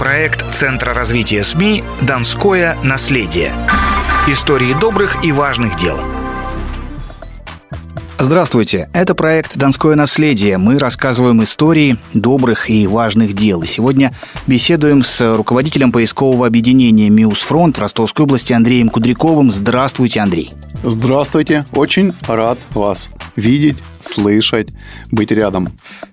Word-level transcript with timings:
Проект 0.00 0.54
Центра 0.54 0.94
развития 0.94 1.44
СМИ 1.44 1.84
«Донское 2.00 2.74
наследие». 2.82 3.52
Истории 4.26 4.72
добрых 4.72 5.22
и 5.22 5.30
важных 5.30 5.76
дел– 5.76 6.00
Здравствуйте, 8.22 8.90
это 8.92 9.14
проект 9.14 9.56
«Донское 9.56 9.96
наследие». 9.96 10.58
Мы 10.58 10.78
рассказываем 10.78 11.42
истории 11.42 11.96
добрых 12.12 12.68
и 12.68 12.86
важных 12.86 13.32
дел. 13.32 13.62
И 13.62 13.66
сегодня 13.66 14.12
беседуем 14.46 15.02
с 15.02 15.36
руководителем 15.36 15.90
поискового 15.90 16.46
объединения 16.46 17.08
«Миус 17.08 17.40
Фронт» 17.40 17.78
в 17.78 17.80
Ростовской 17.80 18.26
области 18.26 18.52
Андреем 18.52 18.90
Кудряковым. 18.90 19.50
Здравствуйте, 19.50 20.20
Андрей. 20.20 20.52
Здравствуйте, 20.82 21.64
очень 21.72 22.12
рад 22.28 22.58
вас 22.74 23.08
видеть, 23.36 23.78
слышать, 24.02 24.68
быть 25.10 25.30
рядом. 25.30 25.68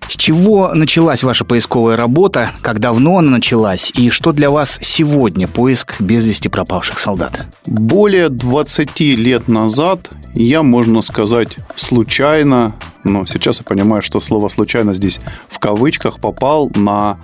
С 0.07 0.15
чего 0.15 0.73
началась 0.73 1.23
ваша 1.23 1.43
поисковая 1.43 1.97
работа, 1.97 2.51
как 2.61 2.79
давно 2.79 3.17
она 3.17 3.31
началась 3.31 3.91
и 3.93 4.09
что 4.09 4.31
для 4.31 4.49
вас 4.49 4.79
сегодня 4.81 5.47
поиск 5.47 5.99
без 5.99 6.25
вести 6.25 6.49
пропавших 6.49 6.97
солдат? 6.99 7.47
Более 7.65 8.29
20 8.29 8.99
лет 8.99 9.47
назад 9.47 10.09
я, 10.33 10.63
можно 10.63 11.01
сказать, 11.01 11.57
случайно, 11.75 12.75
но 13.03 13.25
сейчас 13.25 13.59
я 13.59 13.65
понимаю, 13.65 14.01
что 14.01 14.19
слово 14.19 14.47
«случайно» 14.49 14.93
здесь 14.93 15.19
в 15.49 15.59
кавычках 15.59 16.19
попал 16.19 16.69
на 16.75 17.17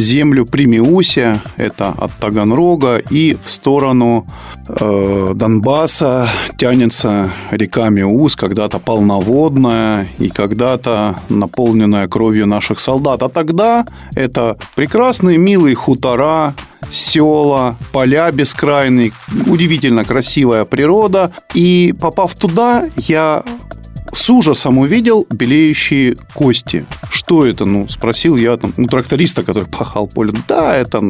землю 0.00 0.44
Примиусе, 0.44 1.40
это 1.56 1.94
от 1.96 2.10
Таганрога, 2.18 2.98
и 3.10 3.36
в 3.42 3.48
сторону 3.48 4.26
э, 4.68 5.32
Донбасса 5.34 6.28
тянется 6.56 7.30
река 7.50 7.88
Миус, 7.90 8.36
когда-то 8.36 8.78
полноводная 8.78 10.08
и 10.18 10.28
когда-то 10.28 11.20
наполненная 11.28 12.08
кровью 12.08 12.46
наших 12.46 12.80
солдат. 12.80 13.22
А 13.22 13.28
тогда 13.28 13.86
это 14.14 14.56
прекрасные, 14.74 15.38
милые 15.38 15.74
хутора, 15.74 16.54
села, 16.90 17.76
поля 17.92 18.30
бескрайные, 18.32 19.12
удивительно 19.46 20.04
красивая 20.04 20.64
природа. 20.64 21.32
И 21.54 21.94
попав 22.00 22.34
туда, 22.34 22.86
я 22.96 23.44
с 24.20 24.28
ужасом 24.28 24.76
увидел 24.76 25.26
белеющие 25.30 26.14
кости. 26.34 26.84
Что 27.10 27.46
это? 27.46 27.64
Ну, 27.64 27.88
спросил 27.88 28.36
я 28.36 28.56
там 28.58 28.74
у 28.76 28.86
тракториста, 28.86 29.42
который 29.42 29.66
пахал 29.78 30.06
поле. 30.08 30.34
Да, 30.46 30.76
это 30.76 31.02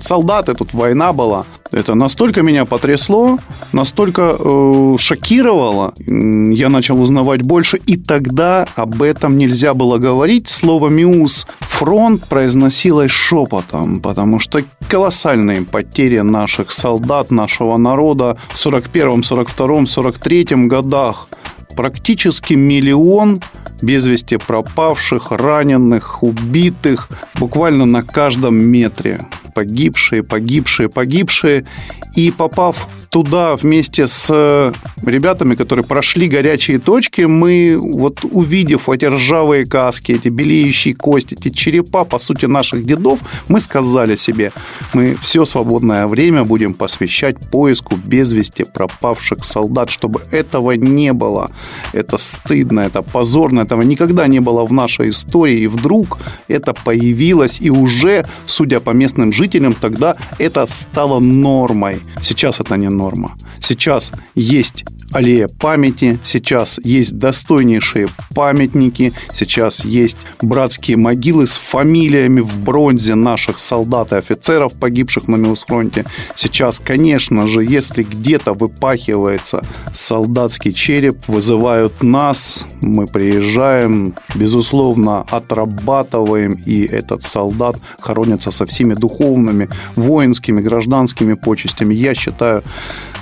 солдаты, 0.00 0.52
тут 0.52 0.74
война 0.74 1.14
была. 1.14 1.46
Это 1.70 1.94
настолько 1.94 2.42
меня 2.42 2.66
потрясло, 2.66 3.38
настолько 3.72 4.36
э, 4.38 4.96
шокировало. 4.98 5.94
Я 6.06 6.68
начал 6.68 7.00
узнавать 7.00 7.42
больше, 7.42 7.78
и 7.78 7.96
тогда 7.96 8.66
об 8.76 9.02
этом 9.02 9.38
нельзя 9.38 9.72
было 9.72 9.96
говорить. 9.96 10.50
Слово 10.50 10.88
«миус» 10.88 11.46
фронт 11.60 12.28
произносилось 12.28 13.10
шепотом, 13.10 14.00
потому 14.00 14.38
что 14.38 14.62
колоссальные 14.88 15.62
потери 15.62 16.18
наших 16.18 16.70
солдат, 16.72 17.30
нашего 17.30 17.78
народа 17.78 18.36
в 18.48 18.56
41-м, 18.56 19.20
42-м, 19.20 19.84
43-м 19.84 20.68
годах 20.68 21.28
практически 21.78 22.54
миллион 22.54 23.40
без 23.82 24.04
вести 24.08 24.36
пропавших, 24.36 25.30
раненых, 25.30 26.24
убитых, 26.24 27.08
буквально 27.36 27.86
на 27.86 28.02
каждом 28.02 28.56
метре. 28.56 29.20
Погибшие, 29.58 30.22
погибшие, 30.22 30.88
погибшие. 30.88 31.64
И 32.14 32.30
попав 32.30 32.88
туда 33.10 33.56
вместе 33.56 34.06
с 34.06 34.72
ребятами, 35.04 35.54
которые 35.54 35.84
прошли 35.84 36.28
горячие 36.28 36.78
точки, 36.78 37.22
мы 37.22 37.76
вот 37.78 38.20
увидев 38.30 38.88
эти 38.88 39.06
ржавые 39.06 39.66
каски, 39.66 40.12
эти 40.12 40.28
белеющие 40.28 40.94
кости, 40.94 41.34
эти 41.34 41.48
черепа, 41.50 42.04
по 42.04 42.18
сути, 42.18 42.46
наших 42.46 42.84
дедов, 42.84 43.18
мы 43.48 43.60
сказали 43.60 44.16
себе, 44.16 44.52
мы 44.94 45.16
все 45.22 45.44
свободное 45.44 46.06
время 46.06 46.44
будем 46.44 46.74
посвящать 46.74 47.36
поиску 47.50 47.96
без 47.96 48.32
вести 48.32 48.64
пропавших 48.64 49.44
солдат, 49.44 49.90
чтобы 49.90 50.22
этого 50.30 50.72
не 50.72 51.12
было. 51.12 51.50
Это 51.92 52.18
стыдно, 52.18 52.80
это 52.80 53.02
позорно, 53.02 53.60
этого 53.62 53.82
никогда 53.82 54.26
не 54.28 54.40
было 54.40 54.64
в 54.66 54.72
нашей 54.72 55.10
истории. 55.10 55.60
И 55.60 55.66
вдруг 55.66 56.18
это 56.48 56.74
появилось, 56.74 57.60
и 57.60 57.70
уже, 57.70 58.24
судя 58.46 58.80
по 58.80 58.90
местным 58.90 59.32
жителям, 59.32 59.47
тогда 59.74 60.16
это 60.38 60.66
стало 60.66 61.20
нормой. 61.20 62.00
Сейчас 62.22 62.60
это 62.60 62.76
не 62.76 62.88
норма. 62.88 63.36
Сейчас 63.60 64.12
есть 64.34 64.84
аллея 65.12 65.48
памяти, 65.48 66.18
сейчас 66.24 66.78
есть 66.82 67.16
достойнейшие 67.16 68.08
памятники, 68.34 69.12
сейчас 69.32 69.84
есть 69.84 70.18
братские 70.42 70.96
могилы 70.96 71.46
с 71.46 71.56
фамилиями 71.56 72.40
в 72.40 72.64
бронзе 72.64 73.14
наших 73.14 73.58
солдат 73.58 74.12
и 74.12 74.16
офицеров, 74.16 74.74
погибших 74.74 75.28
на 75.28 75.36
Милсфронте. 75.36 76.04
Сейчас, 76.34 76.78
конечно 76.78 77.46
же, 77.46 77.64
если 77.64 78.02
где-то 78.02 78.52
выпахивается 78.52 79.62
солдатский 79.94 80.72
череп, 80.72 81.26
вызывают 81.28 82.02
нас, 82.02 82.66
мы 82.80 83.06
приезжаем, 83.06 84.14
безусловно, 84.34 85.22
отрабатываем, 85.30 86.60
и 86.66 86.84
этот 86.84 87.22
солдат 87.22 87.76
хоронится 88.00 88.50
со 88.50 88.66
всеми 88.66 88.94
духовными, 88.94 89.68
воинскими, 89.96 90.60
гражданскими 90.60 91.34
почестями. 91.34 91.94
Я 91.94 92.14
считаю, 92.14 92.62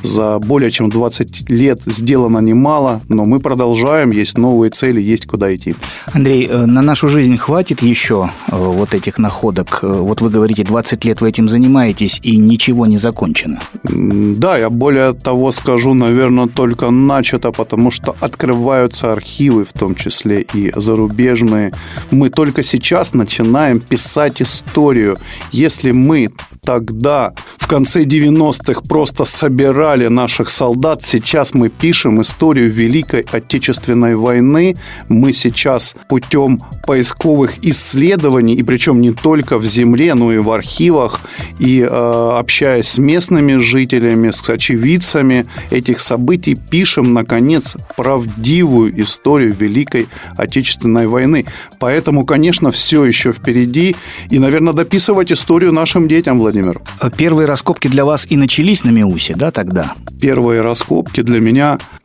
за 0.03 0.39
более 0.39 0.71
чем 0.71 0.91
20 0.91 1.51
лет 1.51 1.76
сделано 1.87 2.39
немало, 2.39 3.01
но 3.09 3.25
мы 3.25 3.41
продолжаем, 3.41 4.11
есть 4.11 4.39
новые 4.39 4.71
цели, 4.71 5.01
есть 5.01 5.27
куда 5.27 5.55
идти. 5.55 5.75
Андрей, 6.13 6.49
э, 6.51 6.67
на 6.67 6.83
нашу 6.83 7.09
жизнь 7.09 7.37
хватит 7.37 7.83
еще 7.83 8.31
э, 8.49 8.57
вот 8.57 8.95
этих 8.95 9.19
находок? 9.19 9.81
Э, 9.83 9.87
вот 9.87 10.21
вы 10.21 10.31
говорите, 10.31 10.65
20 10.65 11.05
лет 11.05 11.21
вы 11.21 11.29
этим 11.29 11.49
занимаетесь, 11.49 12.21
и 12.23 12.37
ничего 12.37 12.87
не 12.87 12.99
закончено. 12.99 13.61
Да, 13.85 14.59
я 14.59 14.71
более 14.71 15.13
того 15.13 15.53
скажу, 15.53 15.95
наверное, 15.95 16.47
только 16.47 16.91
начато, 16.91 17.53
потому 17.53 17.91
что 17.91 18.15
открываются 18.21 19.13
архивы, 19.13 19.65
в 19.65 19.73
том 19.73 19.95
числе 19.95 20.43
и 20.55 20.73
зарубежные. 20.77 21.73
Мы 22.11 22.31
только 22.31 22.63
сейчас 22.63 23.15
начинаем 23.15 23.81
писать 23.81 24.43
историю. 24.43 25.17
Если 25.53 25.93
мы 25.93 26.29
тогда, 26.67 27.33
в 27.59 27.69
конце 27.69 28.05
90-х, 28.05 28.83
просто 28.89 29.25
собирали 29.25 30.09
наших 30.09 30.51
солдат. 30.51 31.05
Сейчас 31.05 31.55
мы 31.55 31.66
пишем 31.69 32.21
историю 32.21 32.71
Великой 32.71 33.27
Отечественной 33.31 34.17
войны. 34.17 34.77
Мы 35.09 35.33
сейчас 35.33 35.95
путем 36.09 36.59
поисковых 36.87 37.65
исследований, 37.65 38.55
и 38.55 38.63
причем 38.63 39.01
не 39.01 39.13
только 39.13 39.59
в 39.59 39.65
земле, 39.65 40.15
но 40.15 40.33
и 40.33 40.39
в 40.39 40.51
архивах, 40.51 41.21
и 41.59 41.81
э, 41.81 41.87
общаясь 41.87 42.89
с 42.89 42.99
местными 42.99 43.59
жителями, 43.59 44.31
с 44.31 44.49
очевидцами 44.49 45.47
этих 45.71 46.01
событий, 46.01 46.57
пишем, 46.57 47.15
наконец, 47.15 47.77
правдивую 47.97 49.01
историю 49.03 49.55
Великой 49.59 50.09
Отечественной 50.37 51.07
войны. 51.07 51.47
Поэтому, 51.79 52.25
конечно, 52.25 52.71
все 52.71 53.05
еще 53.05 53.33
впереди. 53.33 53.97
И, 54.31 54.39
наверное, 54.39 54.73
дописывать 54.73 55.33
историю 55.33 55.73
нашим 55.73 56.09
детям, 56.09 56.39
Владимир 56.39 56.57
Владимир? 56.57 56.81
Первые 57.17 57.47
раскопки 57.47 57.89
для 57.89 58.05
вас 58.05 58.27
и 58.29 58.37
начались 58.37 58.85
на 58.85 58.91
Миусе, 58.91 59.35
да, 59.37 59.51
тогда? 59.51 59.95
Первые 60.21 60.61
раскопки 60.61 61.23
для 61.23 61.41
меня, 61.41 61.56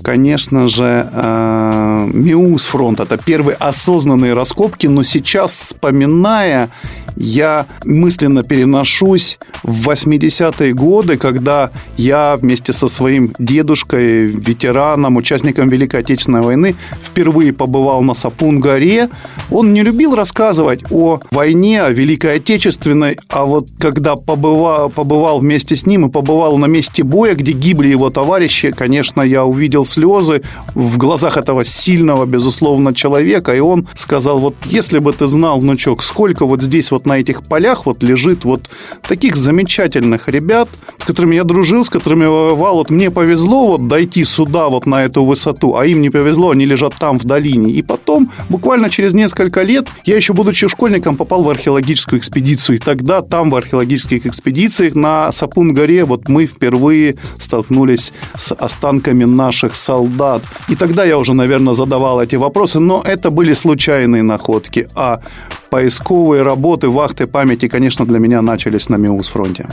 конечно 0.01 0.69
же, 0.69 1.09
э, 1.11 2.09
Миус 2.13 2.65
фронт. 2.65 2.99
Это 2.99 3.17
первые 3.17 3.55
осознанные 3.55 4.33
раскопки, 4.33 4.87
но 4.87 5.03
сейчас, 5.03 5.51
вспоминая, 5.51 6.69
я 7.15 7.65
мысленно 7.85 8.43
переношусь 8.43 9.37
в 9.63 9.89
80-е 9.89 10.73
годы, 10.73 11.17
когда 11.17 11.71
я 11.97 12.35
вместе 12.35 12.73
со 12.73 12.87
своим 12.87 13.33
дедушкой, 13.37 14.25
ветераном, 14.25 15.17
участником 15.17 15.69
Великой 15.69 16.01
Отечественной 16.01 16.41
войны, 16.41 16.75
впервые 17.03 17.53
побывал 17.53 18.01
на 18.01 18.13
Сапун-горе. 18.13 19.09
Он 19.49 19.73
не 19.73 19.83
любил 19.83 20.15
рассказывать 20.15 20.83
о 20.89 21.19
войне, 21.31 21.81
о 21.83 21.91
Великой 21.91 22.35
Отечественной, 22.35 23.17
а 23.27 23.45
вот 23.45 23.67
когда 23.79 24.15
побывал, 24.15 24.89
побывал 24.89 25.39
вместе 25.39 25.75
с 25.75 25.85
ним 25.85 26.07
и 26.07 26.09
побывал 26.09 26.57
на 26.57 26.65
месте 26.65 27.03
боя, 27.03 27.35
где 27.35 27.51
гибли 27.51 27.87
его 27.87 28.09
товарищи. 28.09 28.71
Конечно, 28.71 29.21
я 29.21 29.40
увидел 29.45 29.85
слезы 29.85 30.41
в 30.75 30.97
глазах 30.97 31.37
этого 31.37 31.63
сильного, 31.63 32.25
безусловно, 32.25 32.93
человека. 32.93 33.53
И 33.53 33.59
он 33.59 33.87
сказал, 33.95 34.39
вот 34.39 34.55
если 34.65 34.99
бы 34.99 35.13
ты 35.13 35.27
знал, 35.27 35.59
внучок, 35.59 36.03
сколько 36.03 36.45
вот 36.45 36.61
здесь 36.61 36.91
вот 36.91 37.05
на 37.05 37.19
этих 37.19 37.43
полях 37.43 37.85
вот 37.85 38.03
лежит 38.03 38.45
вот 38.45 38.69
таких 39.07 39.35
замечательных 39.35 40.27
ребят, 40.27 40.69
с 40.97 41.05
которыми 41.05 41.35
я 41.35 41.43
дружил, 41.43 41.83
с 41.83 41.89
которыми 41.89 42.25
воевал. 42.25 42.75
Вот 42.75 42.89
мне 42.89 43.11
повезло 43.11 43.67
вот 43.67 43.87
дойти 43.87 44.23
сюда 44.25 44.69
вот 44.69 44.85
на 44.85 45.03
эту 45.03 45.23
высоту, 45.23 45.75
а 45.75 45.85
им 45.85 46.01
не 46.01 46.09
повезло, 46.09 46.51
они 46.51 46.65
лежат 46.65 46.95
там 46.99 47.17
в 47.17 47.23
долине. 47.23 47.71
И 47.71 47.81
потом, 47.81 48.29
буквально 48.49 48.89
через 48.89 49.13
несколько 49.13 49.61
лет, 49.63 49.87
я 50.05 50.15
еще 50.15 50.33
будучи 50.33 50.67
школьником 50.67 51.15
попал 51.17 51.43
в 51.43 51.49
археологическую 51.49 52.19
экспедицию. 52.19 52.77
И 52.77 52.79
тогда 52.79 53.21
там 53.21 53.51
в 53.51 53.55
археологических 53.55 54.25
экспедициях 54.25 54.95
на 54.95 55.31
Сапун-горе 55.31 56.05
вот 56.05 56.29
мы 56.29 56.45
впервые 56.45 57.15
столкнулись 57.39 58.13
с 58.35 58.53
останками 58.53 59.25
наших 59.35 59.75
солдат. 59.75 60.41
И 60.69 60.75
тогда 60.75 61.03
я 61.03 61.17
уже, 61.17 61.33
наверное, 61.33 61.73
задавал 61.73 62.21
эти 62.21 62.37
вопросы, 62.37 62.79
но 62.79 63.01
это 63.05 63.29
были 63.29 63.53
случайные 63.53 64.23
находки. 64.23 64.87
А 64.95 65.19
поисковые 65.71 66.43
работы, 66.43 66.89
вахты 66.89 67.27
памяти, 67.27 67.69
конечно, 67.69 68.05
для 68.05 68.19
меня 68.19 68.41
начались 68.41 68.89
на 68.89 68.97
Миус-фронте. 68.97 69.69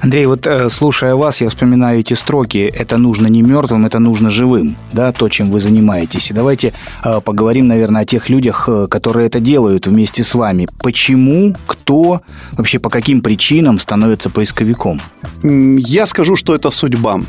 Андрей, 0.00 0.24
вот 0.24 0.46
э, 0.46 0.70
слушая 0.70 1.14
вас, 1.14 1.42
я 1.42 1.48
вспоминаю 1.48 2.00
эти 2.00 2.14
строки. 2.14 2.70
Это 2.74 2.96
нужно 2.96 3.26
не 3.26 3.42
мертвым, 3.42 3.84
это 3.84 3.98
нужно 3.98 4.30
живым, 4.30 4.76
да, 4.92 5.12
то, 5.12 5.28
чем 5.28 5.50
вы 5.50 5.60
занимаетесь. 5.60 6.30
И 6.30 6.34
давайте 6.34 6.72
э, 7.04 7.20
поговорим, 7.20 7.68
наверное, 7.68 8.02
о 8.02 8.04
тех 8.06 8.30
людях, 8.30 8.66
э, 8.66 8.86
которые 8.88 9.26
это 9.26 9.40
делают 9.40 9.86
вместе 9.86 10.24
с 10.24 10.34
вами. 10.34 10.68
Почему, 10.82 11.54
кто, 11.66 12.22
вообще 12.52 12.78
по 12.78 12.88
каким 12.88 13.20
причинам 13.20 13.78
становится 13.78 14.30
поисковиком? 14.30 15.02
Я 15.42 16.06
скажу, 16.06 16.34
что 16.34 16.54
это 16.54 16.70
судьба. 16.70 17.20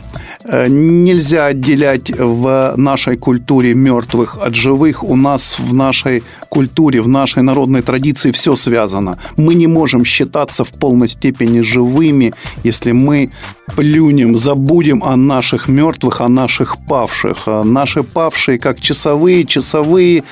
Нельзя 0.45 1.47
отделять 1.47 2.11
в 2.17 2.73
нашей 2.77 3.17
культуре 3.17 3.73
мертвых 3.73 4.37
от 4.41 4.55
живых. 4.55 5.03
У 5.03 5.15
нас 5.15 5.59
в 5.59 5.73
нашей 5.73 6.23
культуре, 6.49 7.01
в 7.01 7.07
нашей 7.07 7.43
народной 7.43 7.81
традиции 7.81 8.12
все 8.31 8.55
связано. 8.55 9.17
Мы 9.37 9.55
не 9.55 9.67
можем 9.67 10.05
считаться 10.05 10.63
в 10.63 10.69
полной 10.69 11.07
степени 11.07 11.61
живыми, 11.61 12.33
если 12.63 12.91
мы 12.91 13.29
плюнем, 13.75 14.37
забудем 14.37 15.03
о 15.03 15.15
наших 15.15 15.67
мертвых, 15.67 16.21
о 16.21 16.29
наших 16.29 16.77
павших. 16.87 17.43
А 17.47 17.63
наши 17.63 18.03
павшие, 18.03 18.59
как 18.59 18.79
часовые, 18.79 19.45
часовые 19.45 20.23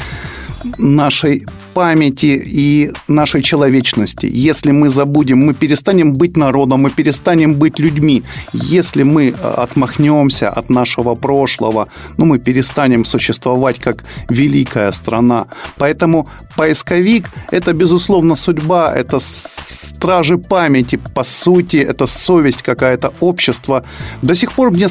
нашей 0.78 1.46
памяти 1.74 2.42
и 2.46 2.92
нашей 3.08 3.42
человечности. 3.42 4.30
Если 4.32 4.72
мы 4.72 4.90
забудем, 4.90 5.38
мы 5.40 5.54
перестанем 5.54 6.14
быть 6.14 6.38
народом, 6.38 6.82
мы 6.82 6.90
перестанем 6.90 7.56
быть 7.56 7.80
людьми. 7.80 8.24
Если 8.54 9.04
мы 9.04 9.30
э, 9.30 9.34
отмахнемся 9.34 10.50
от 10.50 10.70
нашего 10.70 11.16
прошлого, 11.16 11.88
ну, 12.18 12.26
мы 12.26 12.40
перестанем 12.40 13.06
существовать 13.06 13.80
как 13.80 14.04
великая 14.30 14.92
страна. 14.92 15.46
Поэтому 15.78 16.28
поисковик– 16.56 17.30
это, 17.52 17.74
безусловно, 17.74 18.36
судьба, 18.36 18.94
это 18.96 19.20
стражи 19.20 20.38
памяти, 20.38 21.00
по 21.16 21.24
сути, 21.24 21.78
это 21.78 22.06
совесть 22.06 22.62
какая-то, 22.62 23.14
общество. 23.20 23.84
До 24.22 24.36
сих 24.36 24.52
пор 24.52 24.72
мне 24.72 24.88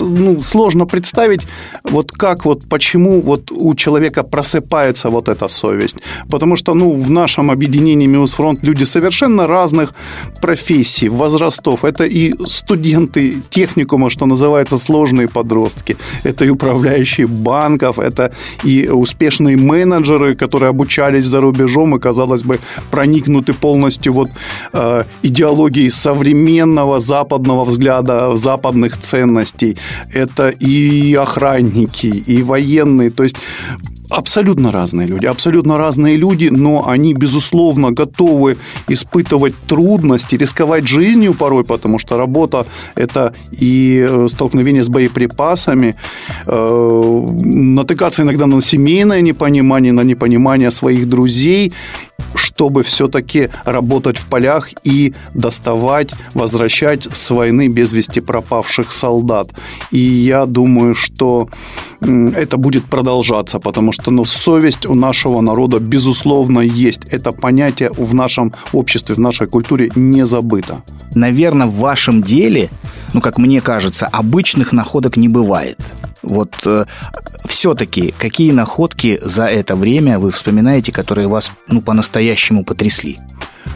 ну, 0.00 0.42
сложно 0.42 0.86
представить, 0.86 1.42
вот 1.84 2.12
как, 2.12 2.44
вот 2.44 2.68
почему 2.68 3.20
вот 3.20 3.50
у 3.50 3.74
человека 3.74 4.22
просыпается 4.22 5.08
вот 5.08 5.28
эта 5.28 5.48
совесть. 5.48 5.96
Потому 6.30 6.56
что, 6.56 6.74
ну, 6.74 6.92
в 6.92 7.10
нашем 7.10 7.50
объединении 7.50 8.06
Миусфронт 8.06 8.64
люди 8.64 8.84
совершенно 8.84 9.46
разных 9.46 9.94
профессий, 10.40 11.08
возрастов. 11.08 11.84
Это 11.84 12.04
и 12.04 12.34
студенты 12.46 13.36
техникума, 13.50 14.10
что 14.10 14.26
называется, 14.26 14.78
сложные 14.78 15.28
подростки. 15.28 15.96
Это 16.24 16.44
и 16.44 16.50
управляющие 16.50 17.26
банков, 17.26 17.98
это 17.98 18.32
и 18.64 18.88
успешные 18.88 19.56
менеджеры, 19.56 20.34
которые 20.34 20.70
обучались 20.70 21.26
за 21.26 21.40
рубежом 21.40 21.96
и, 21.96 21.98
казалось 21.98 22.42
бы, 22.42 22.58
проникнуты 22.90 23.54
полностью 23.54 24.12
вот 24.12 24.30
э, 24.72 25.04
идеологией 25.22 25.90
современного 25.90 27.00
западного 27.00 27.64
взгляда, 27.64 28.36
западных 28.36 28.98
ценностей. 28.98 29.76
Это 30.12 30.48
и 30.48 31.14
охранники, 31.14 32.06
и 32.06 32.42
военные. 32.42 33.10
То 33.10 33.22
есть 33.22 33.36
абсолютно 34.10 34.72
разные 34.72 35.06
люди, 35.06 35.26
абсолютно 35.26 35.78
разные 35.78 36.16
люди, 36.16 36.50
но 36.50 36.88
они, 36.88 37.14
безусловно, 37.14 37.92
готовы 37.92 38.56
испытывать 38.88 39.54
трудности, 39.66 40.36
рисковать 40.36 40.86
жизнью 40.86 41.34
порой, 41.34 41.64
потому 41.64 41.98
что 41.98 42.16
работа– 42.16 42.66
это 42.96 43.32
и 43.60 44.06
э, 44.08 44.28
столкновение 44.28 44.82
с 44.82 44.88
боеприпасами, 44.88 45.94
э, 46.46 47.26
натыкаться 47.44 48.22
иногда 48.22 48.46
на 48.46 48.60
семейное 48.60 49.20
непонимание, 49.20 49.92
на 49.92 50.02
непонимание 50.04 50.70
своих 50.70 51.08
друзей, 51.08 51.72
чтобы 52.34 52.82
все-таки 52.82 53.50
работать 53.64 54.18
в 54.18 54.26
полях 54.26 54.70
и 54.84 55.14
доставать, 55.34 56.10
возвращать 56.34 57.08
с 57.12 57.30
войны 57.30 57.68
без 57.68 57.92
вести 57.92 58.20
пропавших 58.20 58.92
солдат. 58.92 59.48
И 59.90 59.98
я 59.98 60.46
думаю, 60.46 60.94
что 60.94 61.48
это 62.00 62.56
будет 62.56 62.84
продолжаться, 62.84 63.58
потому 63.58 63.92
что 63.92 64.10
ну, 64.10 64.24
совесть 64.24 64.86
у 64.86 64.94
нашего 64.94 65.40
народа, 65.40 65.78
безусловно, 65.78 66.60
есть. 66.60 67.04
Это 67.10 67.32
понятие 67.32 67.90
в 67.96 68.14
нашем 68.14 68.52
обществе, 68.72 69.14
в 69.14 69.20
нашей 69.20 69.46
культуре 69.46 69.90
не 69.94 70.26
забыто. 70.26 70.82
Наверное, 71.14 71.66
в 71.66 71.76
вашем 71.76 72.22
деле, 72.22 72.70
ну, 73.12 73.20
как 73.20 73.38
мне 73.38 73.60
кажется, 73.60 74.06
обычных 74.06 74.72
находок 74.72 75.16
не 75.16 75.28
бывает. 75.28 75.78
Вот 76.24 76.54
э, 76.66 76.84
все-таки 77.46 78.14
какие 78.16 78.52
находки 78.52 79.20
за 79.22 79.46
это 79.46 79.76
время 79.76 80.18
вы 80.18 80.30
вспоминаете, 80.30 80.92
которые 80.92 81.28
вас 81.28 81.52
ну, 81.68 81.82
по-настоящему 81.82 82.64
потрясли? 82.64 83.18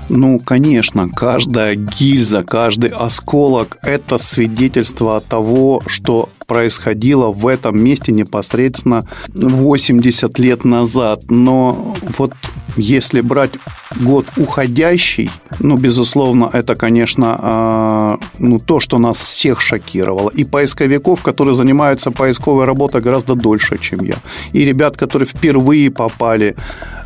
Ну, 0.08 0.38
конечно, 0.38 1.08
каждая 1.08 1.74
гильза, 1.74 2.42
каждый 2.42 2.90
осколок– 2.90 3.78
это 3.82 4.16
свидетельство 4.18 5.20
того, 5.20 5.82
что 5.86 6.30
происходило 6.46 7.28
в 7.28 7.46
этом 7.46 7.82
месте 7.82 8.10
непосредственно 8.12 9.06
80 9.34 10.38
лет 10.38 10.64
назад. 10.64 11.24
Но 11.28 11.94
вот 12.16 12.32
если 12.78 13.20
брать 13.20 13.50
год 14.00 14.26
уходящий, 14.36 15.30
ну, 15.60 15.76
безусловно, 15.76 16.50
это, 16.52 16.74
конечно, 16.74 17.38
э, 17.42 18.16
ну, 18.38 18.58
то, 18.58 18.80
что 18.80 18.98
нас 18.98 19.16
всех 19.24 19.60
шокировало. 19.60 20.30
И 20.30 20.44
поисковиков, 20.44 21.22
которые 21.22 21.54
занимаются 21.54 22.10
поисковой 22.10 22.64
работой 22.64 23.00
гораздо 23.00 23.34
дольше, 23.34 23.78
чем 23.78 24.00
я. 24.00 24.16
И 24.52 24.64
ребят, 24.64 24.96
которые 24.96 25.26
впервые 25.26 25.90
попали 25.90 26.54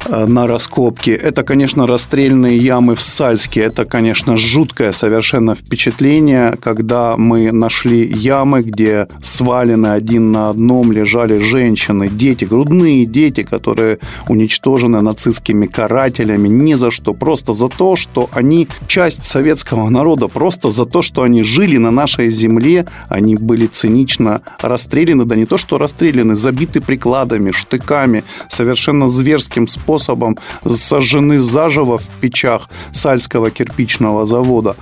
э, 0.06 0.26
на 0.26 0.46
раскопки. 0.46 1.10
Это, 1.10 1.42
конечно, 1.42 1.86
расстрельные 1.86 2.58
ямы 2.58 2.94
в 2.94 3.00
Сальске. 3.00 3.60
Это, 3.60 3.84
конечно, 3.84 4.36
жуткое 4.36 4.92
совершенно 4.92 5.54
впечатление, 5.54 6.56
когда 6.60 7.16
мы 7.16 7.52
нашли 7.52 8.04
ямы, 8.04 8.62
где 8.62 9.06
свалены 9.22 9.88
один 9.88 10.32
на 10.32 10.50
одном 10.50 10.92
лежали 10.92 11.38
женщины, 11.38 12.08
дети, 12.08 12.44
грудные 12.44 13.06
дети, 13.06 13.42
которые 13.42 13.98
уничтожены 14.28 15.00
нацистскими 15.00 15.61
карателями 15.66 16.48
ни 16.48 16.74
за 16.74 16.90
что, 16.90 17.14
просто 17.14 17.52
за 17.52 17.68
то, 17.68 17.96
что 17.96 18.28
они 18.32 18.68
часть 18.86 19.24
советского 19.24 19.88
народа, 19.88 20.28
просто 20.28 20.70
за 20.70 20.84
то, 20.84 21.02
что 21.02 21.22
они 21.22 21.42
жили 21.42 21.76
на 21.76 21.90
нашей 21.90 22.30
земле, 22.30 22.86
они 23.08 23.36
были 23.36 23.66
цинично 23.66 24.42
расстреляны, 24.60 25.24
да 25.24 25.36
не 25.36 25.46
то, 25.46 25.58
что 25.58 25.78
расстреляны, 25.78 26.34
забиты 26.34 26.80
прикладами, 26.80 27.50
штыками, 27.50 28.24
совершенно 28.48 29.08
зверским 29.08 29.68
способом 29.68 30.38
сожжены 30.64 31.40
заживо 31.40 31.98
в 31.98 32.06
печах 32.20 32.68
Сальского 32.92 33.50
кирпичного 33.50 34.26
завода. 34.26 34.76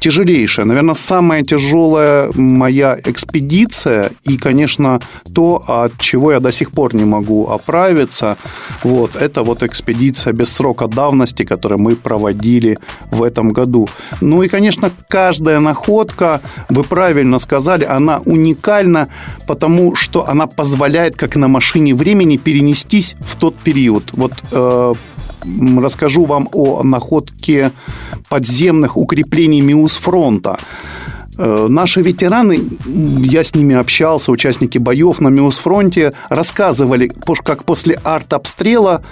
Тяжелейшая, 0.00 0.66
наверное, 0.66 0.94
самая 0.94 1.42
тяжелая 1.42 2.30
моя 2.34 2.98
экспедиция 3.04 4.12
и, 4.24 4.38
конечно, 4.38 5.00
то, 5.34 5.62
от 5.66 5.98
чего 5.98 6.32
я 6.32 6.40
до 6.40 6.52
сих 6.52 6.70
пор 6.70 6.94
не 6.94 7.04
могу 7.04 7.48
оправиться, 7.48 8.36
вот, 8.82 9.16
это 9.16 9.42
вот 9.42 9.62
экспедиция 9.62 10.19
без 10.26 10.52
срока 10.52 10.86
давности, 10.86 11.44
которую 11.44 11.80
мы 11.80 11.96
проводили 11.96 12.78
в 13.10 13.22
этом 13.22 13.50
году. 13.50 13.88
Ну 14.20 14.42
и, 14.42 14.48
конечно, 14.48 14.90
каждая 15.08 15.60
находка, 15.60 16.40
вы 16.68 16.84
правильно 16.84 17.38
сказали, 17.38 17.84
она 17.84 18.20
уникальна, 18.24 19.08
потому 19.46 19.94
что 19.96 20.28
она 20.28 20.46
позволяет, 20.46 21.16
как 21.16 21.36
на 21.36 21.48
машине 21.48 21.94
времени, 21.94 22.36
перенестись 22.36 23.16
в 23.20 23.36
тот 23.36 23.56
период. 23.56 24.10
Вот 24.12 24.32
э, 24.52 24.94
расскажу 25.82 26.24
вам 26.26 26.48
о 26.52 26.82
находке 26.82 27.72
подземных 28.28 28.96
укреплений 28.96 29.60
Миусфронта. 29.60 30.58
Э, 30.58 31.19
наши 31.40 32.02
ветераны, 32.02 32.60
я 32.86 33.42
с 33.42 33.54
ними 33.54 33.74
общался, 33.74 34.30
участники 34.30 34.78
боев 34.78 35.20
на 35.20 35.28
Миусфронте, 35.28 36.12
рассказывали, 36.28 37.10
как 37.44 37.64
после 37.64 37.94
артобстрела, 37.94 39.02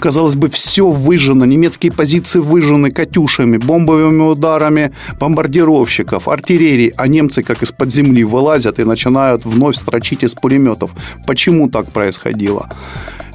казалось 0.00 0.36
бы, 0.36 0.48
все 0.48 0.90
выжжено, 0.90 1.46
немецкие 1.46 1.90
позиции 1.90 2.40
выжжены 2.40 2.90
«Катюшами», 2.90 3.56
бомбовыми 3.56 4.22
ударами 4.22 4.92
бомбардировщиков, 5.18 6.28
артиллерии, 6.28 6.92
а 6.96 7.08
немцы 7.08 7.42
как 7.42 7.62
из-под 7.62 7.92
земли 7.92 8.24
вылазят 8.24 8.78
и 8.78 8.84
начинают 8.84 9.44
вновь 9.44 9.76
строчить 9.76 10.22
из 10.22 10.34
пулеметов. 10.34 10.90
Почему 11.26 11.68
так 11.68 11.90
происходило? 11.90 12.68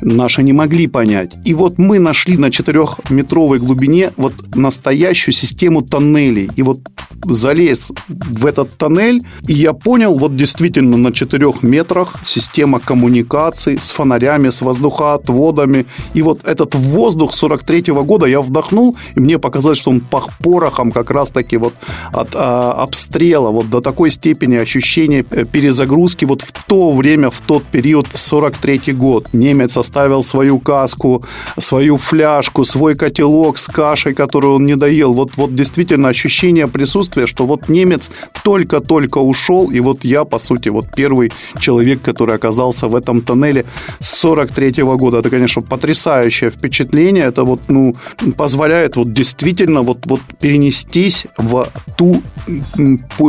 наши 0.02 0.44
не 0.44 0.54
могли 0.54 0.88
понять. 0.88 1.36
И 1.46 1.54
вот 1.54 1.78
мы 1.78 2.00
нашли 2.00 2.38
на 2.38 2.48
4-метровой 2.48 3.60
глубине 3.60 4.12
вот 4.18 4.34
настоящую 4.56 5.34
систему 5.34 5.82
тоннелей. 5.82 6.50
И 6.56 6.62
вот 6.62 6.80
залез 7.26 7.92
в 8.20 8.46
этот 8.46 8.78
тоннель, 8.78 9.22
и 9.48 9.54
я 9.54 9.74
понял, 9.74 10.18
вот 10.18 10.36
действительно 10.36 10.98
на 10.98 11.12
4 11.12 11.54
метрах 11.62 12.16
система 12.26 12.80
коммуникаций 12.80 13.80
с 13.82 13.92
фонарями, 13.92 14.50
с 14.50 14.62
воздухоотводами. 14.62 15.86
И 16.14 16.22
вот 16.22 16.40
этот 16.44 16.76
воздух 16.76 17.34
43 17.34 17.92
-го 17.92 18.04
года 18.04 18.26
я 18.26 18.42
вдохнул, 18.42 18.96
и 19.16 19.20
мне 19.20 19.40
показалось, 19.40 19.80
что 19.80 19.92
он 19.92 20.02
пах 20.02 20.30
порохом 20.40 20.92
как 20.92 21.12
раз-таки 21.12 21.58
вот 21.58 21.74
от 22.12 22.30
а, 22.36 22.84
обстрела, 22.84 23.50
вот 23.52 23.70
до 23.70 23.82
такой 23.82 24.12
степени 24.12 24.56
ощущения 24.56 25.26
э, 25.32 25.46
перезагрузки 25.46 26.26
вот 26.26 26.42
в 26.42 26.52
то 26.52 26.92
время, 26.92 27.30
в 27.30 27.42
тот 27.42 27.64
период, 27.64 28.08
в 28.08 28.18
43 28.18 28.94
год. 28.94 29.28
Немец 29.34 29.78
оставил 29.78 30.24
свою 30.24 30.60
каску, 30.60 31.24
свою 31.58 31.98
фляжку, 31.98 32.64
свой 32.64 32.96
котелок 32.96 33.58
с 33.58 33.68
кашей, 33.68 34.14
которую 34.14 34.56
он 34.56 34.66
не 34.66 34.76
доел. 34.76 35.14
Вот, 35.14 35.32
вот 35.38 35.56
действительно 35.56 36.10
ощущение 36.10 36.68
присутствия, 36.68 37.28
что 37.28 37.46
вот 37.46 37.70
немец 37.70 37.99
только-только 38.44 39.20
ушел, 39.20 39.72
и 39.72 39.80
вот 39.80 40.06
я, 40.06 40.24
по 40.26 40.40
сути, 40.40 40.70
вот 40.70 40.86
первый 40.96 41.32
человек, 41.60 42.02
который 42.02 42.36
оказался 42.36 42.88
в 42.88 42.96
этом 42.96 43.22
тоннеле 43.22 43.66
с 44.00 44.10
43 44.20 44.84
-го 44.84 44.98
года. 44.98 45.18
Это, 45.18 45.30
конечно, 45.30 45.62
потрясающее 45.62 46.50
впечатление. 46.50 47.26
Это 47.26 47.44
вот, 47.44 47.62
ну, 47.70 47.94
позволяет 48.38 48.96
вот 48.96 49.14
действительно 49.14 49.82
вот, 49.82 50.06
вот 50.06 50.22
перенестись 50.42 51.28
в 51.38 51.68
ту 51.98 52.22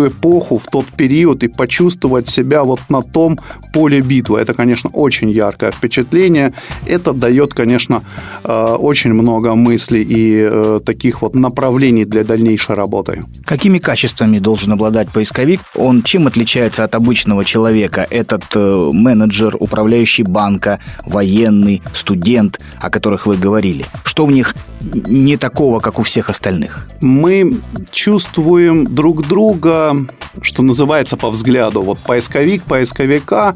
эпоху, 0.07 0.57
в 0.57 0.67
тот 0.67 0.87
период 0.97 1.45
и 1.45 1.49
почувствовать 1.49 2.29
себя 2.29 2.63
вот 2.63 2.81
на 2.89 3.03
том 3.03 3.39
поле 3.73 4.01
битвы. 4.01 4.39
Это, 4.41 4.55
конечно, 4.55 4.91
очень 4.93 5.31
яркое 5.31 5.71
впечатление. 5.71 6.53
Это 6.87 7.13
дает, 7.13 7.55
конечно, 7.55 8.03
э, 8.45 8.77
очень 8.79 9.13
много 9.13 9.55
мыслей 9.55 10.03
и 10.03 10.41
э, 10.43 10.81
таких 10.85 11.23
вот 11.23 11.35
направлений 11.35 12.05
для 12.05 12.25
дальнейшей 12.25 12.77
работы. 12.77 13.21
Какими 13.45 13.79
качествами 13.79 14.39
должен 14.39 14.60
обладать 14.69 15.11
поисковик? 15.11 15.61
Он 15.75 16.03
чем 16.03 16.27
отличается 16.27 16.85
от 16.85 16.95
обычного 16.95 17.45
человека? 17.45 18.07
Этот 18.11 18.45
э, 18.55 18.91
менеджер, 18.93 19.57
управляющий 19.59 20.23
банка, 20.23 20.79
военный, 21.07 21.83
студент, 21.93 22.61
о 22.81 22.91
которых 22.91 23.27
вы 23.27 23.37
говорили. 23.37 23.87
Что 24.05 24.27
в 24.27 24.33
них 24.33 24.55
не 24.81 25.37
такого, 25.37 25.81
как 25.81 25.99
у 25.99 26.03
всех 26.03 26.31
остальных? 26.31 26.87
Мы 27.01 27.61
чувствуем 27.91 28.87
друг 28.87 29.27
друга, 29.27 29.97
что 30.43 30.63
называется, 30.63 31.17
по 31.17 31.31
взгляду. 31.31 31.83
Вот 31.83 31.99
поисковик, 31.99 32.63
поисковика 32.65 33.55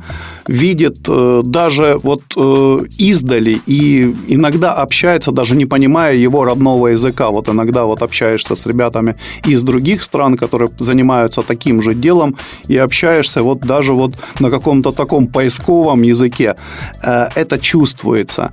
видит 0.48 0.98
э, 1.08 1.42
даже 1.44 1.98
вот 2.02 2.22
э, 2.36 2.80
издали 2.98 3.60
и 3.66 4.14
иногда 4.28 4.74
общается, 4.74 5.32
даже 5.32 5.56
не 5.56 5.66
понимая 5.66 6.16
его 6.16 6.44
родного 6.44 6.88
языка. 6.88 7.30
Вот 7.30 7.48
иногда 7.48 7.84
вот 7.84 8.02
общаешься 8.02 8.54
с 8.54 8.66
ребятами 8.66 9.16
из 9.46 9.62
других 9.62 10.02
стран, 10.02 10.36
которые 10.36 10.70
занимаются 10.78 10.93
таким 11.42 11.82
же 11.82 11.94
делом, 11.94 12.36
и 12.68 12.76
общаешься 12.76 13.42
вот 13.42 13.60
даже 13.60 13.92
вот 13.92 14.14
на 14.40 14.50
каком-то 14.50 14.92
таком 14.92 15.26
поисковом 15.26 16.02
языке. 16.02 16.54
Э, 17.02 17.28
это 17.34 17.58
чувствуется. 17.58 18.50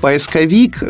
Поисковик, 0.00 0.82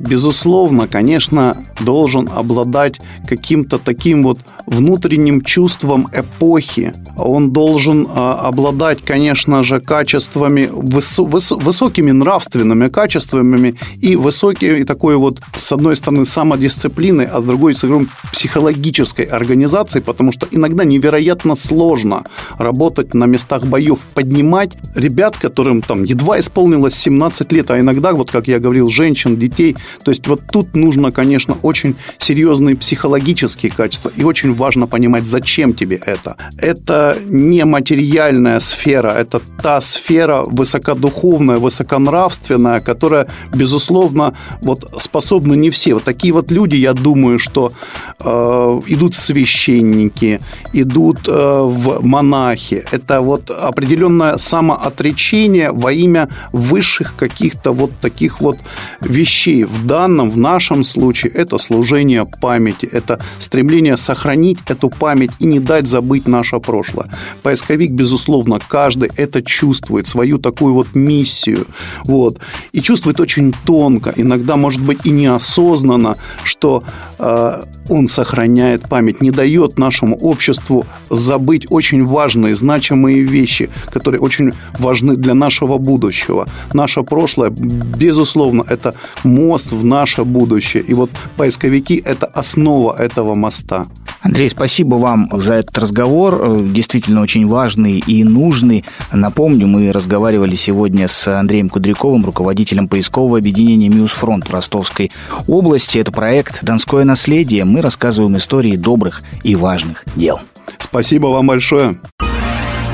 безусловно, 0.00 0.86
конечно, 0.86 1.56
должен 1.80 2.28
обладать 2.34 3.00
каким-то 3.26 3.78
таким 3.78 4.22
вот 4.22 4.38
внутренним 4.66 5.40
чувством 5.40 6.08
эпохи. 6.12 6.92
Он 7.16 7.50
должен 7.50 8.06
обладать, 8.14 9.02
конечно 9.02 9.64
же, 9.64 9.80
качествами, 9.80 10.70
высо- 10.72 11.28
выс- 11.28 11.60
высокими 11.62 12.12
нравственными 12.12 12.88
качествами 12.88 13.74
и 14.00 14.16
высокой 14.16 14.84
такой 14.84 15.16
вот, 15.16 15.40
с 15.56 15.72
одной 15.72 15.96
стороны, 15.96 16.26
самодисциплины, 16.26 17.22
а 17.22 17.40
с 17.40 17.44
другой 17.44 17.74
стороны, 17.74 18.06
психологической 18.32 19.24
организацией, 19.40 20.02
потому 20.02 20.32
что 20.32 20.46
иногда 20.50 20.84
невероятно 20.84 21.56
сложно 21.56 22.24
работать 22.58 23.14
на 23.14 23.26
местах 23.26 23.66
боев, 23.66 24.00
поднимать 24.14 24.76
ребят, 24.94 25.36
которым 25.36 25.82
там 25.82 26.04
едва 26.04 26.38
исполнилось 26.40 26.94
17 26.94 27.52
лет, 27.52 27.70
а 27.70 27.80
иногда, 27.80 28.12
вот 28.12 28.30
как 28.30 28.48
я 28.48 28.58
говорил, 28.58 28.88
женщин, 28.88 29.36
детей. 29.36 29.76
То 30.04 30.10
есть 30.10 30.26
вот 30.26 30.40
тут 30.52 30.76
нужно, 30.76 31.10
конечно, 31.12 31.56
очень 31.62 31.96
серьезные 32.18 32.76
психологические 32.76 33.72
качества 33.72 34.10
и 34.16 34.24
очень 34.24 34.52
важно 34.54 34.86
понимать, 34.86 35.26
зачем 35.26 35.74
тебе 35.74 35.96
это. 35.96 36.36
Это 36.58 37.16
не 37.26 37.64
материальная 37.64 38.60
сфера, 38.60 39.08
это 39.08 39.40
та 39.62 39.80
сфера 39.80 40.44
высокодуховная, 40.44 41.58
высоконравственная, 41.58 42.80
которая, 42.80 43.26
безусловно, 43.54 44.34
вот 44.62 44.90
способны 44.96 45.56
не 45.56 45.70
все. 45.70 45.94
Вот 45.94 46.04
такие 46.04 46.32
вот 46.32 46.50
люди, 46.50 46.76
я 46.76 46.92
думаю, 46.92 47.38
что 47.38 47.72
э, 48.20 48.80
идут 48.86 49.14
священники, 49.30 50.40
идут 50.72 51.28
э, 51.28 51.32
в 51.32 52.04
монахи. 52.04 52.84
Это 52.90 53.20
вот 53.20 53.50
определенное 53.50 54.38
самоотречение 54.38 55.70
во 55.70 55.92
имя 55.92 56.28
высших 56.52 57.14
каких-то 57.14 57.72
вот 57.72 57.92
таких 58.00 58.40
вот 58.40 58.58
вещей. 59.00 59.64
В 59.64 59.86
данном, 59.86 60.30
в 60.30 60.38
нашем 60.38 60.84
случае, 60.84 61.32
это 61.32 61.58
служение 61.58 62.26
памяти, 62.40 62.86
это 62.86 63.20
стремление 63.38 63.96
сохранить 63.96 64.58
эту 64.66 64.90
память 64.90 65.30
и 65.38 65.46
не 65.46 65.60
дать 65.60 65.86
забыть 65.86 66.28
наше 66.28 66.58
прошлое. 66.58 67.06
Поисковик, 67.42 67.92
безусловно, 67.92 68.58
каждый 68.68 69.10
это 69.16 69.42
чувствует, 69.42 70.06
свою 70.06 70.38
такую 70.38 70.74
вот 70.74 70.94
миссию. 70.94 71.66
Вот. 72.04 72.40
И 72.72 72.80
чувствует 72.80 73.20
очень 73.20 73.54
тонко, 73.64 74.12
иногда, 74.16 74.56
может 74.56 74.82
быть, 74.82 75.06
и 75.06 75.10
неосознанно, 75.10 76.16
что 76.44 76.82
э, 77.18 77.62
он 77.88 78.08
сохраняет 78.08 78.88
память, 78.88 79.19
не 79.20 79.30
дает 79.30 79.78
нашему 79.78 80.16
обществу 80.16 80.84
забыть 81.10 81.66
очень 81.70 82.04
важные, 82.04 82.54
значимые 82.54 83.22
вещи, 83.22 83.70
которые 83.90 84.20
очень 84.20 84.52
важны 84.78 85.16
для 85.16 85.34
нашего 85.34 85.78
будущего. 85.78 86.46
Наше 86.72 87.02
прошлое, 87.02 87.50
безусловно, 87.50 88.64
это 88.68 88.94
мост 89.24 89.72
в 89.72 89.84
наше 89.84 90.24
будущее. 90.24 90.82
И 90.82 90.94
вот 90.94 91.10
поисковики– 91.36 92.02
это 92.04 92.26
основа 92.26 92.94
этого 92.98 93.34
моста. 93.34 93.86
Андрей, 94.22 94.50
спасибо 94.50 94.96
вам 94.96 95.28
за 95.32 95.54
этот 95.54 95.76
разговор, 95.78 96.40
э, 96.42 96.64
действительно 96.66 97.22
очень 97.22 97.46
важный 97.46 97.98
и 97.98 98.22
нужный. 98.22 98.84
Напомню, 99.12 99.66
мы 99.66 99.92
разговаривали 99.92 100.54
сегодня 100.54 101.08
с 101.08 101.26
Андреем 101.26 101.70
Кудряковым, 101.70 102.26
руководителем 102.26 102.86
поискового 102.86 103.38
объединения 103.38 103.88
«Миус-Фронт» 103.88 104.46
в 104.46 104.52
Ростовской 104.52 105.10
области. 105.46 105.98
Это 105.98 106.12
проект 106.12 106.62
«Донское 106.62 107.04
наследие». 107.04 107.64
Мы 107.64 107.80
рассказываем 107.80 108.36
истории 108.36 108.76
добрых 108.76 109.22
и 109.42 109.56
важных 109.56 110.04
дел. 110.16 110.38
Спасибо 110.78 111.28
вам 111.28 111.46
большое. 111.46 111.98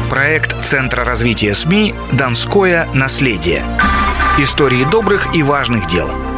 Проект 0.09 0.54
Центра 0.64 1.04
развития 1.04 1.54
СМИ 1.54 1.92
«Донское 2.12 2.88
наследие». 2.95 3.62
Истории 4.38 4.85
добрых 4.92 5.35
и 5.35 5.42
важных 5.42 5.88
дел– 5.88 6.09